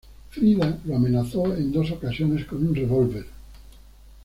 Frida 0.31 0.79
lo 0.85 0.95
amenazó 0.95 1.53
en 1.53 1.71
dos 1.71 1.91
ocasiones 1.91 2.45
con 2.45 2.65
un 2.65 2.73
revólver. 2.73 3.27